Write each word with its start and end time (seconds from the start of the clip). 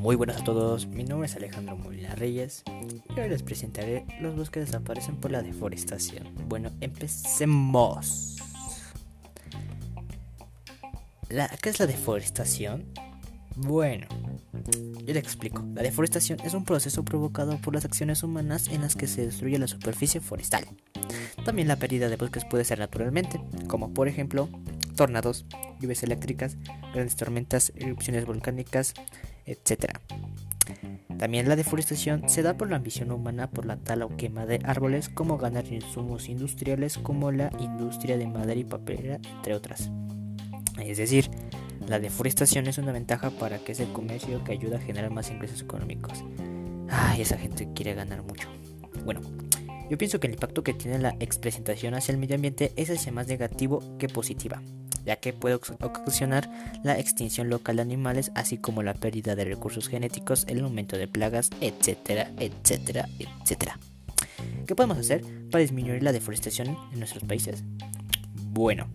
Muy 0.00 0.16
buenas 0.16 0.40
a 0.40 0.44
todos, 0.44 0.86
mi 0.86 1.04
nombre 1.04 1.26
es 1.26 1.36
Alejandro 1.36 1.76
Molina 1.76 2.14
Reyes 2.14 2.64
y 3.14 3.20
hoy 3.20 3.28
les 3.28 3.42
presentaré 3.42 4.06
los 4.22 4.34
bosques 4.34 4.50
que 4.50 4.60
desaparecen 4.60 5.16
por 5.16 5.30
la 5.30 5.42
deforestación. 5.42 6.26
Bueno, 6.48 6.70
empecemos. 6.80 8.38
¿Qué 11.28 11.68
es 11.68 11.78
la 11.78 11.86
deforestación? 11.86 12.86
Bueno, 13.56 14.06
yo 15.04 15.12
le 15.12 15.18
explico. 15.18 15.62
La 15.74 15.82
deforestación 15.82 16.40
es 16.44 16.54
un 16.54 16.64
proceso 16.64 17.04
provocado 17.04 17.58
por 17.58 17.74
las 17.74 17.84
acciones 17.84 18.22
humanas 18.22 18.68
en 18.68 18.80
las 18.80 18.96
que 18.96 19.06
se 19.06 19.26
destruye 19.26 19.58
la 19.58 19.68
superficie 19.68 20.22
forestal. 20.22 20.64
También 21.44 21.68
la 21.68 21.76
pérdida 21.76 22.08
de 22.08 22.16
bosques 22.16 22.46
puede 22.46 22.64
ser 22.64 22.78
naturalmente, 22.78 23.38
como 23.68 23.92
por 23.92 24.08
ejemplo 24.08 24.48
tornados, 24.96 25.44
lluvias 25.78 26.02
eléctricas, 26.02 26.56
grandes 26.94 27.16
tormentas, 27.16 27.72
erupciones 27.76 28.26
volcánicas, 28.26 28.94
etc. 29.50 29.98
También 31.18 31.48
la 31.48 31.56
deforestación 31.56 32.28
se 32.28 32.42
da 32.42 32.56
por 32.56 32.70
la 32.70 32.76
ambición 32.76 33.10
humana 33.10 33.50
por 33.50 33.66
la 33.66 33.76
tala 33.76 34.06
o 34.06 34.16
quema 34.16 34.46
de 34.46 34.60
árboles, 34.64 35.10
como 35.10 35.36
ganar 35.36 35.66
insumos 35.70 36.28
industriales 36.28 36.96
como 36.96 37.30
la 37.30 37.52
industria 37.60 38.16
de 38.16 38.26
madera 38.26 38.58
y 38.58 38.64
papelera, 38.64 39.16
entre 39.36 39.54
otras. 39.54 39.90
Es 40.80 40.96
decir, 40.96 41.30
la 41.86 41.98
deforestación 42.00 42.68
es 42.68 42.78
una 42.78 42.92
ventaja 42.92 43.30
para 43.30 43.58
que 43.58 43.72
ese 43.72 43.92
comercio 43.92 44.42
que 44.44 44.52
ayuda 44.52 44.78
a 44.78 44.80
generar 44.80 45.10
más 45.10 45.30
ingresos 45.30 45.60
económicos. 45.60 46.24
Ay, 46.88 47.20
esa 47.20 47.36
gente 47.36 47.68
quiere 47.74 47.94
ganar 47.94 48.22
mucho. 48.22 48.48
Bueno, 49.04 49.20
yo 49.90 49.98
pienso 49.98 50.20
que 50.20 50.26
el 50.26 50.32
impacto 50.32 50.62
que 50.62 50.72
tiene 50.72 50.98
la 50.98 51.16
expresentación 51.20 51.94
hacia 51.94 52.12
el 52.12 52.18
medio 52.18 52.36
ambiente 52.36 52.72
es 52.76 52.88
hacia 52.88 53.12
más 53.12 53.26
negativo 53.26 53.82
que 53.98 54.08
positiva 54.08 54.62
ya 55.04 55.16
que 55.16 55.32
puede 55.32 55.54
ocasionar 55.54 56.50
la 56.82 56.98
extinción 56.98 57.48
local 57.48 57.76
de 57.76 57.82
animales, 57.82 58.32
así 58.34 58.58
como 58.58 58.82
la 58.82 58.94
pérdida 58.94 59.34
de 59.36 59.44
recursos 59.44 59.88
genéticos, 59.88 60.44
el 60.48 60.60
aumento 60.60 60.96
de 60.96 61.08
plagas, 61.08 61.50
etcétera, 61.60 62.30
etcétera, 62.38 63.08
etcétera. 63.18 63.78
¿Qué 64.66 64.74
podemos 64.74 64.98
hacer 64.98 65.22
para 65.50 65.62
disminuir 65.62 66.02
la 66.02 66.12
deforestación 66.12 66.76
en 66.92 66.98
nuestros 66.98 67.24
países? 67.24 67.64
Bueno, 68.52 68.88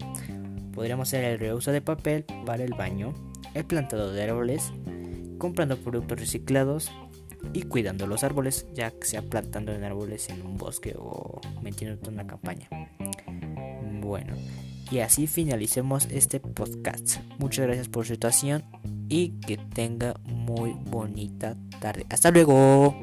podríamos 0.73 1.09
hacer 1.09 1.23
el 1.25 1.39
reuso 1.39 1.71
de 1.71 1.81
papel 1.81 2.25
para 2.45 2.63
el 2.63 2.73
baño, 2.73 3.13
el 3.53 3.65
plantado 3.65 4.11
de 4.11 4.23
árboles, 4.23 4.71
comprando 5.37 5.77
productos 5.77 6.19
reciclados 6.19 6.91
y 7.53 7.63
cuidando 7.63 8.07
los 8.07 8.23
árboles, 8.23 8.67
ya 8.73 8.93
sea 9.01 9.21
plantando 9.21 9.71
en 9.73 9.83
árboles 9.83 10.29
en 10.29 10.41
un 10.41 10.57
bosque 10.57 10.95
o 10.97 11.39
metiendo 11.61 12.09
una 12.09 12.25
campaña. 12.25 12.69
Bueno, 14.01 14.35
y 14.91 14.99
así 14.99 15.27
finalicemos 15.27 16.07
este 16.11 16.39
podcast. 16.39 17.17
Muchas 17.37 17.65
gracias 17.65 17.87
por 17.87 18.05
su 18.05 18.13
atención 18.13 18.63
y 19.09 19.29
que 19.41 19.57
tenga 19.57 20.15
muy 20.25 20.75
bonita 20.89 21.55
tarde. 21.79 22.05
Hasta 22.09 22.31
luego. 22.31 22.95